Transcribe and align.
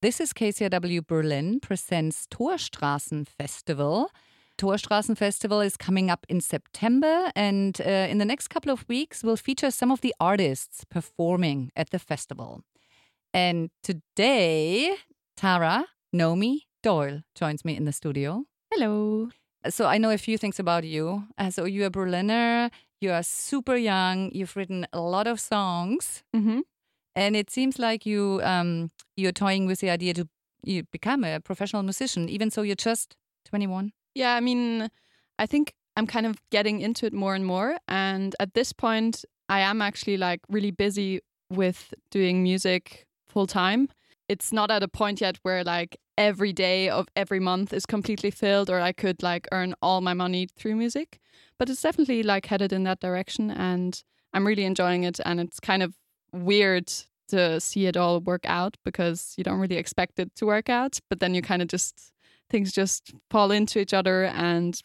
This 0.00 0.20
is 0.20 0.32
KCRW 0.32 1.08
Berlin 1.08 1.58
presents 1.58 2.28
Torstraßen 2.28 3.26
Festival. 3.26 4.12
Torstraßen 4.56 5.16
Festival 5.18 5.60
is 5.60 5.76
coming 5.76 6.08
up 6.08 6.24
in 6.28 6.40
September, 6.40 7.32
and 7.34 7.80
uh, 7.80 8.06
in 8.08 8.18
the 8.18 8.24
next 8.24 8.46
couple 8.46 8.70
of 8.70 8.88
weeks, 8.88 9.24
we'll 9.24 9.36
feature 9.36 9.72
some 9.72 9.90
of 9.90 10.00
the 10.00 10.14
artists 10.20 10.84
performing 10.84 11.72
at 11.74 11.90
the 11.90 11.98
festival. 11.98 12.62
And 13.34 13.70
today, 13.82 14.94
Tara 15.36 15.86
Nomi 16.14 16.60
Doyle 16.80 17.22
joins 17.34 17.64
me 17.64 17.76
in 17.76 17.84
the 17.84 17.92
studio. 17.92 18.44
Hello. 18.72 19.30
So 19.68 19.86
I 19.86 19.98
know 19.98 20.10
a 20.10 20.18
few 20.18 20.38
things 20.38 20.60
about 20.60 20.84
you. 20.84 21.24
Uh, 21.36 21.50
so 21.50 21.64
you're 21.64 21.86
a 21.86 21.90
Berliner, 21.90 22.70
you 23.00 23.10
are 23.10 23.24
super 23.24 23.74
young, 23.74 24.30
you've 24.30 24.54
written 24.54 24.86
a 24.92 25.00
lot 25.00 25.26
of 25.26 25.40
songs. 25.40 26.22
Mm-hmm. 26.36 26.60
And 27.18 27.34
it 27.34 27.50
seems 27.50 27.80
like 27.80 28.06
you 28.06 28.40
um, 28.44 28.90
you're 29.16 29.32
toying 29.32 29.66
with 29.66 29.80
the 29.80 29.90
idea 29.90 30.14
to 30.14 30.28
you 30.62 30.84
become 30.92 31.24
a 31.24 31.40
professional 31.40 31.82
musician, 31.82 32.28
even 32.28 32.48
so 32.48 32.62
you're 32.62 32.76
just 32.76 33.16
21. 33.46 33.92
Yeah, 34.14 34.36
I 34.36 34.40
mean, 34.40 34.88
I 35.36 35.46
think 35.46 35.72
I'm 35.96 36.06
kind 36.06 36.26
of 36.26 36.40
getting 36.52 36.80
into 36.80 37.06
it 37.06 37.12
more 37.12 37.34
and 37.34 37.44
more. 37.44 37.76
And 37.88 38.36
at 38.38 38.54
this 38.54 38.72
point, 38.72 39.24
I 39.48 39.58
am 39.60 39.82
actually 39.82 40.16
like 40.16 40.42
really 40.48 40.70
busy 40.70 41.20
with 41.50 41.92
doing 42.12 42.44
music 42.44 43.08
full 43.28 43.48
time. 43.48 43.88
It's 44.28 44.52
not 44.52 44.70
at 44.70 44.84
a 44.84 44.88
point 44.88 45.20
yet 45.20 45.38
where 45.42 45.64
like 45.64 45.96
every 46.16 46.52
day 46.52 46.88
of 46.88 47.08
every 47.16 47.40
month 47.40 47.72
is 47.72 47.84
completely 47.84 48.30
filled 48.30 48.70
or 48.70 48.78
I 48.78 48.92
could 48.92 49.24
like 49.24 49.48
earn 49.50 49.74
all 49.82 50.00
my 50.00 50.14
money 50.14 50.46
through 50.56 50.76
music. 50.76 51.18
But 51.58 51.68
it's 51.68 51.82
definitely 51.82 52.22
like 52.22 52.46
headed 52.46 52.72
in 52.72 52.84
that 52.84 53.00
direction 53.00 53.50
and 53.50 54.00
I'm 54.32 54.46
really 54.46 54.64
enjoying 54.64 55.02
it 55.02 55.18
and 55.24 55.40
it's 55.40 55.58
kind 55.58 55.82
of 55.82 55.96
weird 56.32 56.92
to 57.28 57.60
see 57.60 57.86
it 57.86 57.96
all 57.96 58.20
work 58.20 58.44
out 58.44 58.76
because 58.84 59.34
you 59.36 59.44
don't 59.44 59.58
really 59.58 59.76
expect 59.76 60.18
it 60.18 60.34
to 60.36 60.46
work 60.46 60.68
out, 60.68 60.98
but 61.08 61.20
then 61.20 61.34
you 61.34 61.42
kind 61.42 61.62
of 61.62 61.68
just 61.68 62.12
things 62.50 62.72
just 62.72 63.12
fall 63.30 63.50
into 63.50 63.78
each 63.78 63.94
other 63.94 64.24
and 64.24 64.80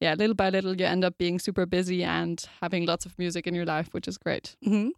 yeah, 0.00 0.14
little 0.14 0.34
by 0.34 0.50
little 0.50 0.76
you 0.76 0.86
end 0.86 1.04
up 1.04 1.18
being 1.18 1.38
super 1.38 1.66
busy 1.66 2.04
and 2.04 2.44
having 2.60 2.86
lots 2.86 3.04
of 3.04 3.18
music 3.18 3.46
in 3.46 3.54
your 3.54 3.64
life, 3.64 3.88
which 3.92 4.06
is 4.06 4.16
great. 4.16 4.56
Mm-hmm. 4.64 4.90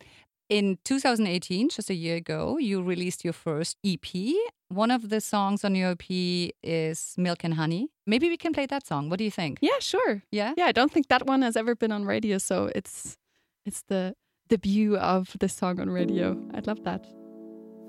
In 0.50 0.78
2018, 0.84 1.68
just 1.68 1.90
a 1.90 1.94
year 1.94 2.16
ago, 2.16 2.58
you 2.58 2.83
released 2.83 3.24
your 3.24 3.33
first 3.33 3.78
EP. 3.86 4.34
One 4.68 4.90
of 4.90 5.08
the 5.08 5.20
songs 5.20 5.64
on 5.64 5.77
your 5.77 5.92
EP 5.92 6.52
is 6.62 7.14
Milk 7.16 7.44
and 7.44 7.55
Honey. 7.55 7.88
Maybe 8.05 8.28
we 8.28 8.36
can 8.36 8.52
play 8.52 8.66
that 8.66 8.84
song. 8.84 9.08
What 9.08 9.18
do 9.18 9.24
you 9.24 9.30
think? 9.30 9.58
Yeah, 9.60 9.78
sure. 9.78 10.22
Yeah. 10.33 10.55
Yeah, 10.56 10.66
I 10.66 10.72
don't 10.72 10.90
think 10.92 11.08
that 11.08 11.27
one 11.27 11.42
has 11.42 11.56
ever 11.56 11.77
been 11.77 11.92
on 11.92 12.05
radio, 12.05 12.38
so 12.38 12.70
it's 12.74 13.16
it's 13.64 13.83
the 13.83 14.16
debut 14.50 14.96
of 14.96 15.36
this 15.38 15.54
song 15.54 15.78
on 15.80 15.88
radio. 15.88 16.36
I'd 16.54 16.66
love 16.66 16.82
that. 16.82 17.06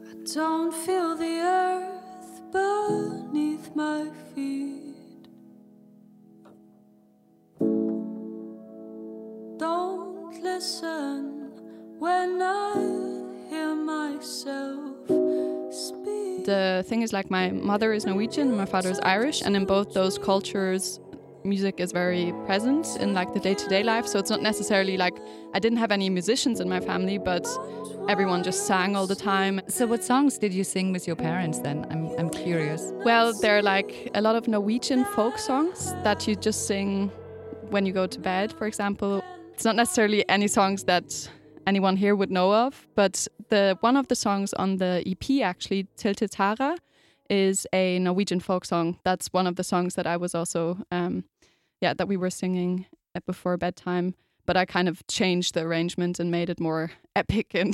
I 0.08 0.14
don't 0.34 0.72
feel 0.72 1.18
the 1.18 1.40
earth 1.42 2.42
beneath 2.52 3.76
my 3.76 4.08
feet. 4.36 5.28
Don't 9.58 10.40
listen 10.44 11.52
when 11.98 12.40
I 12.40 12.74
hear 13.50 13.74
myself 13.74 15.08
speak. 15.74 16.46
The 16.46 16.86
thing 16.88 17.02
is, 17.02 17.12
like, 17.12 17.32
my 17.32 17.50
mother 17.50 17.92
is 17.92 18.06
Norwegian, 18.06 18.56
my 18.56 18.66
father 18.66 18.92
is 18.92 19.00
Irish, 19.00 19.42
and 19.42 19.56
in 19.56 19.66
both 19.66 19.94
those 19.94 20.20
cultures, 20.20 21.00
music 21.44 21.80
is 21.80 21.92
very 21.92 22.34
present 22.46 22.86
in 23.00 23.14
like 23.14 23.34
the 23.34 23.40
day-to-day 23.40 23.84
life 23.84 24.06
so 24.06 24.20
it's 24.20 24.30
not 24.30 24.42
necessarily 24.42 24.98
like 24.98 25.18
i 25.54 25.60
didn't 25.60 25.78
have 25.78 25.92
any 25.92 26.10
musicians 26.10 26.60
in 26.60 26.70
my 26.70 26.80
family 26.80 27.18
but 27.18 27.48
everyone 28.10 28.44
just 28.44 28.66
sang 28.68 28.96
all 28.96 29.08
the 29.08 29.16
time 29.16 29.62
So, 29.68 29.86
what 29.88 30.04
songs 30.04 30.38
did 30.38 30.54
you 30.54 30.64
sing 30.64 30.92
with 30.92 31.08
your 31.08 31.16
parents 31.16 31.60
then? 31.60 31.86
I'm, 31.90 32.08
I'm 32.20 32.30
curious. 32.30 32.92
well 33.06 33.34
there 33.34 33.58
are 33.58 33.62
like 33.62 34.10
a 34.14 34.22
lot 34.22 34.36
of 34.36 34.48
norwegian 34.48 35.06
folk 35.06 35.38
songs 35.38 35.94
that 36.04 36.28
you 36.28 36.36
just 36.36 36.68
sing 36.68 37.10
when 37.70 37.86
you 37.86 37.94
go 37.94 38.08
to 38.08 38.20
bed 38.20 38.52
for 38.54 38.68
example 38.68 39.22
it's 39.54 39.66
not 39.66 39.76
necessarily 39.76 40.28
any 40.30 40.48
songs 40.48 40.84
that 40.86 41.30
anyone 41.68 41.96
here 41.96 42.16
would 42.16 42.32
know 42.32 42.54
of 42.54 42.88
but 42.96 43.28
the 43.50 43.78
one 43.82 43.96
of 43.96 44.08
the 44.08 44.16
songs 44.16 44.54
on 44.54 44.78
the 44.78 45.04
ep 45.06 45.26
actually 45.44 45.88
tilted 45.96 46.32
tara 46.32 46.78
is 47.30 47.66
a 47.72 47.98
Norwegian 48.00 48.42
folk 48.42 48.66
song. 48.66 49.00
That's 49.06 49.28
one 49.32 49.48
of 49.48 49.56
the 49.56 49.64
songs 49.64 49.96
that 49.96 50.06
I 50.06 50.18
was 50.18 50.36
also, 50.36 50.78
um, 50.92 51.24
yeah, 51.82 51.94
that 51.94 52.08
we 52.08 52.18
were 52.18 52.30
singing 52.30 52.86
before 53.26 53.58
bedtime. 53.58 54.16
But 54.46 54.58
I 54.58 54.66
kind 54.66 54.88
of 54.90 55.06
changed 55.08 55.54
the 55.54 55.62
arrangement 55.62 56.20
and 56.20 56.32
made 56.32 56.50
it 56.50 56.60
more 56.60 56.92
epic 57.16 57.52
and 57.54 57.74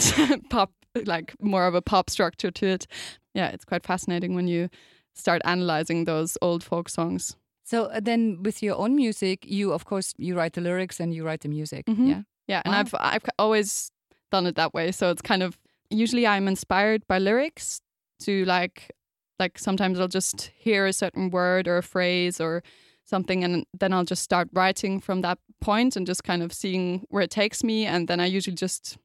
pop, 0.49 0.71
like 1.05 1.35
more 1.41 1.65
of 1.67 1.75
a 1.75 1.81
pop 1.81 2.09
structure 2.09 2.51
to 2.51 2.65
it. 2.65 2.87
Yeah, 3.33 3.47
it's 3.49 3.65
quite 3.65 3.85
fascinating 3.85 4.35
when 4.35 4.47
you 4.47 4.69
start 5.15 5.41
analyzing 5.45 6.05
those 6.05 6.37
old 6.41 6.63
folk 6.63 6.89
songs. 6.89 7.35
So 7.63 7.85
uh, 7.85 7.99
then, 8.01 8.43
with 8.43 8.63
your 8.63 8.75
own 8.77 8.95
music, 8.95 9.45
you 9.45 9.73
of 9.73 9.85
course 9.85 10.13
you 10.17 10.35
write 10.37 10.53
the 10.53 10.61
lyrics 10.61 10.99
and 10.99 11.13
you 11.13 11.25
write 11.25 11.41
the 11.41 11.49
music. 11.49 11.85
Mhm. 11.85 12.07
Yeah. 12.07 12.21
Yeah, 12.47 12.61
and 12.65 12.73
I've 12.75 12.93
I've 12.97 13.23
always 13.37 13.91
done 14.31 14.47
it 14.47 14.55
that 14.55 14.73
way. 14.73 14.91
So 14.91 15.09
it's 15.11 15.21
kind 15.21 15.43
of 15.43 15.57
usually 15.89 16.25
I'm 16.25 16.47
inspired 16.47 17.05
by 17.07 17.19
lyrics 17.19 17.81
to 18.23 18.45
like 18.45 18.91
like 19.39 19.59
sometimes 19.59 19.99
I'll 19.99 20.07
just 20.07 20.51
hear 20.57 20.85
a 20.85 20.93
certain 20.93 21.29
word 21.29 21.67
or 21.67 21.77
a 21.77 21.83
phrase 21.83 22.39
or 22.41 22.63
something 23.07 23.43
and 23.43 23.65
then 23.79 23.93
I'll 23.93 24.03
just 24.03 24.23
start 24.23 24.49
writing 24.53 24.99
from 24.99 25.21
that 25.21 25.39
point 25.61 25.95
and 25.95 26.05
just 26.05 26.23
kind 26.23 26.43
of 26.43 26.51
seeing 26.51 27.05
where 27.09 27.23
it 27.23 27.31
takes 27.31 27.63
me. 27.63 27.85
And 27.85 28.07
then 28.07 28.19
I 28.19 28.25
usually 28.25 28.55
just 28.55 28.97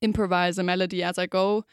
improvise 0.00 0.58
a 0.58 0.62
melody 0.62 1.02
as 1.02 1.18
I 1.18 1.26
go. 1.26 1.64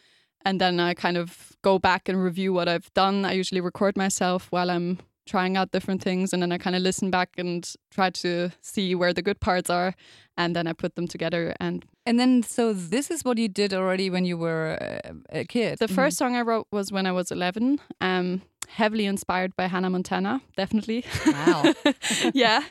And 0.46 0.62
then 0.62 0.80
I 0.80 0.94
kind 0.94 1.18
of 1.18 1.52
go 1.64 1.80
back 1.80 2.08
and 2.08 2.24
review 2.24 2.54
what 2.54 2.70
I've 2.70 2.94
done. 2.94 3.26
I 3.26 3.34
usually 3.34 3.62
record 3.62 3.98
myself 3.98 4.48
while 4.52 4.70
I'm 4.70 5.00
trying 5.28 5.58
out 5.58 5.72
different 5.72 6.02
things. 6.02 6.34
And 6.34 6.42
then 6.42 6.52
I 6.52 6.58
kind 6.58 6.76
of 6.76 6.82
listen 6.82 7.12
back 7.12 7.30
and 7.38 7.70
try 7.92 8.10
to 8.10 8.52
see 8.62 8.96
where 8.96 9.14
the 9.14 9.22
good 9.22 9.40
parts 9.40 9.70
are. 9.70 9.94
And 10.38 10.56
then 10.56 10.68
I 10.68 10.74
put 10.74 10.96
them 10.96 11.08
together. 11.08 11.54
And 11.60 11.84
And 12.06 12.20
then, 12.20 12.44
so 12.44 12.74
this 12.74 13.12
is 13.12 13.26
what 13.26 13.38
you 13.38 13.50
did 13.50 13.74
already 13.74 14.10
when 14.10 14.26
you 14.26 14.38
were 14.38 14.78
uh, 14.82 15.14
a 15.42 15.46
kid. 15.46 15.80
the 15.80 15.88
first 15.88 16.18
song 16.18 16.36
I 16.36 16.42
wrote 16.42 16.68
was 16.72 16.92
when 16.92 17.06
I 17.06 17.12
was 17.12 17.32
11 17.32 17.80
um 18.02 18.42
heavily 18.70 19.06
inspired 19.06 19.56
by 19.56 19.68
Hannah 19.68 19.90
Montana 19.90 20.42
definitely 20.56 21.04
Wow. 21.26 21.74
yeah 22.34 22.64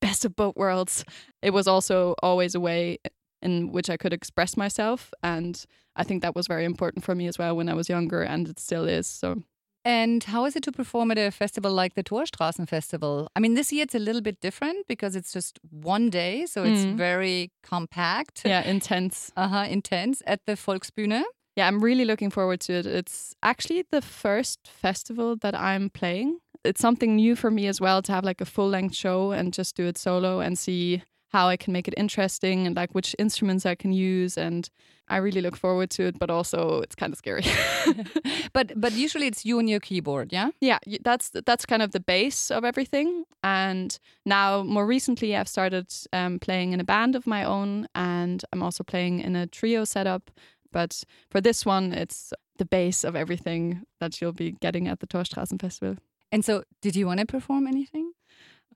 best 0.00 0.24
of 0.24 0.34
both 0.36 0.56
worlds 0.56 1.04
it 1.42 1.50
was 1.52 1.66
also 1.66 2.14
always 2.22 2.54
a 2.54 2.60
way 2.60 2.98
in 3.42 3.72
which 3.72 3.88
I 3.90 3.96
could 3.96 4.12
express 4.12 4.56
myself 4.56 5.12
and 5.22 5.64
I 5.96 6.04
think 6.04 6.22
that 6.22 6.34
was 6.36 6.46
very 6.46 6.64
important 6.64 7.04
for 7.04 7.14
me 7.14 7.26
as 7.28 7.38
well 7.38 7.56
when 7.56 7.68
I 7.68 7.74
was 7.74 7.88
younger 7.88 8.22
and 8.22 8.48
it 8.48 8.58
still 8.60 8.84
is 8.88 9.06
so 9.06 9.42
And 9.84 10.24
how 10.24 10.46
is 10.46 10.56
it 10.56 10.62
to 10.64 10.72
perform 10.72 11.10
at 11.10 11.18
a 11.18 11.30
festival 11.30 11.72
like 11.82 11.94
the 11.94 12.04
Torstraßen 12.04 12.66
Festival? 12.68 13.28
I 13.34 13.40
mean, 13.40 13.54
this 13.54 13.72
year 13.72 13.84
it's 13.84 13.94
a 13.94 13.98
little 14.08 14.20
bit 14.20 14.38
different 14.46 14.86
because 14.86 15.16
it's 15.18 15.32
just 15.32 15.58
one 15.94 16.10
day, 16.10 16.44
so 16.52 16.64
it's 16.68 16.84
Mm. 16.84 16.96
very 16.96 17.48
compact, 17.70 18.42
yeah 18.44 18.62
intense 18.70 19.32
uh-huh, 19.36 19.64
intense 19.70 20.22
at 20.26 20.40
the 20.46 20.54
Volksbühne. 20.64 21.22
Yeah, 21.60 21.68
I'm 21.68 21.84
really 21.84 22.06
looking 22.06 22.30
forward 22.30 22.60
to 22.60 22.72
it. 22.72 22.86
It's 22.86 23.34
actually 23.42 23.84
the 23.90 24.00
first 24.00 24.66
festival 24.66 25.36
that 25.42 25.54
I'm 25.54 25.90
playing. 25.90 26.38
It's 26.64 26.80
something 26.80 27.16
new 27.16 27.36
for 27.36 27.50
me 27.50 27.66
as 27.66 27.82
well 27.82 28.00
to 28.00 28.12
have 28.12 28.24
like 28.24 28.40
a 28.40 28.46
full 28.46 28.70
length 28.70 28.96
show 28.96 29.32
and 29.32 29.52
just 29.52 29.76
do 29.76 29.84
it 29.84 29.98
solo 29.98 30.40
and 30.40 30.58
see 30.58 31.02
how 31.28 31.48
I 31.48 31.58
can 31.58 31.74
make 31.74 31.86
it 31.86 31.92
interesting 31.98 32.66
and 32.66 32.74
like 32.74 32.94
which 32.94 33.14
instruments 33.18 33.66
I 33.66 33.74
can 33.74 33.92
use. 33.92 34.38
And 34.38 34.70
I 35.08 35.18
really 35.18 35.42
look 35.42 35.54
forward 35.54 35.90
to 35.90 36.04
it, 36.04 36.18
but 36.18 36.30
also 36.30 36.80
it's 36.80 36.94
kind 36.94 37.12
of 37.12 37.18
scary. 37.18 37.44
But 38.52 38.72
but 38.74 38.92
usually 38.92 39.26
it's 39.26 39.44
you 39.44 39.58
and 39.58 39.68
your 39.68 39.80
keyboard, 39.80 40.32
yeah? 40.32 40.50
yeah, 40.86 40.98
that's 41.04 41.30
that's 41.30 41.66
kind 41.66 41.82
of 41.82 41.90
the 41.90 42.00
base 42.00 42.50
of 42.50 42.64
everything. 42.64 43.24
And 43.42 43.98
now, 44.24 44.62
more 44.62 44.86
recently, 44.86 45.36
I've 45.36 45.48
started 45.48 45.86
um, 46.12 46.38
playing 46.38 46.72
in 46.72 46.80
a 46.80 46.84
band 46.84 47.16
of 47.16 47.26
my 47.26 47.44
own, 47.44 47.86
and 47.94 48.42
I'm 48.52 48.62
also 48.62 48.82
playing 48.82 49.20
in 49.20 49.36
a 49.36 49.46
trio 49.46 49.84
setup. 49.84 50.30
But 50.72 51.04
for 51.30 51.40
this 51.40 51.66
one, 51.66 51.92
it's 51.92 52.32
the 52.58 52.64
base 52.64 53.04
of 53.04 53.16
everything 53.16 53.82
that 53.98 54.20
you'll 54.20 54.32
be 54.32 54.52
getting 54.52 54.88
at 54.88 55.00
the 55.00 55.06
Torstraßen 55.06 55.60
Festival. 55.60 55.96
And 56.32 56.44
so, 56.44 56.62
did 56.80 56.94
you 56.94 57.06
want 57.06 57.20
to 57.20 57.26
perform 57.26 57.66
anything? 57.66 58.12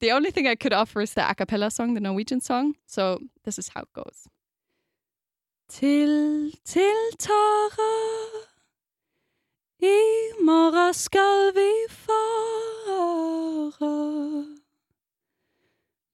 The 0.01 0.11
only 0.11 0.31
thing 0.31 0.47
I 0.47 0.57
could 0.57 0.73
offer 0.73 1.01
is 1.01 1.15
the 1.15 1.29
a 1.29 1.35
cappella 1.35 1.71
song, 1.71 1.95
the 1.95 2.01
Norwegian 2.01 2.41
song. 2.41 2.75
So 2.87 3.21
this 3.45 3.59
is 3.59 3.69
how 3.69 3.83
it 3.83 3.93
goes. 3.95 4.27
Til, 5.69 6.53
til 6.65 7.13
Tara 7.19 7.95
I 9.81 10.33
morgen 10.43 10.95
skal 10.95 11.53
vi 11.55 11.87
fare 11.89 12.35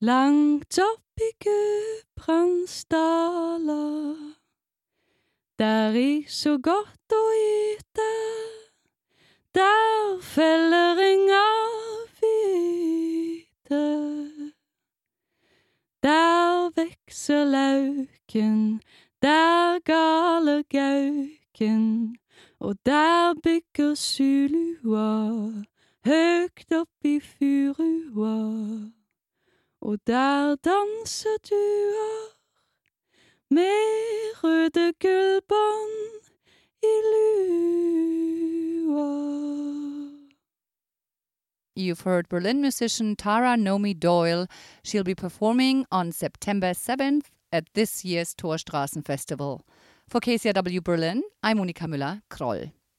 Langt 0.00 0.78
opp 0.78 1.20
i 1.20 1.30
Gudbrandsdala 1.44 4.29
Der 5.60 5.92
i 5.92 6.24
så 6.28 6.54
godt 6.62 7.12
å 7.12 7.24
yte, 7.36 8.06
Der 9.54 10.20
feller 10.24 11.02
inga 11.04 11.42
hvite 12.20 13.82
Der 16.02 16.70
vekser 16.80 17.44
lauken 17.44 18.80
der 19.22 19.78
gale 19.84 20.62
gauken, 20.62 22.16
og 22.60 22.76
der 22.86 23.34
bygger 23.42 23.94
Sulua, 23.94 25.28
høgt 26.06 26.72
opp 26.72 27.04
i 27.04 27.20
furua. 27.20 28.36
Og 29.80 29.98
der 30.06 30.56
danser 30.64 31.36
duer 31.50 32.36
med 33.50 33.89
røde 34.76 34.92
gullbånd 35.00 36.22
i 36.82 36.94
lua. 38.86 39.06
You've 41.76 42.00
heard 42.00 42.28
Berlin 42.28 42.60
musician 42.60 43.16
Tara 43.16 43.56
Nomi 43.56 43.94
Doyle. 43.94 44.46
She'll 44.84 45.04
be 45.04 45.14
performing 45.14 45.86
on 45.90 46.12
September 46.12 46.72
7th 46.74 47.26
at 47.52 47.64
this 47.74 48.04
year's 48.04 48.34
Torstraßen 48.34 49.04
Festival. 49.04 49.62
For 50.08 50.20
KCRW 50.20 50.84
Berlin, 50.84 51.22
I'm 51.42 51.58
Monika 51.58 51.86
Müller-Kroll. 51.86 52.72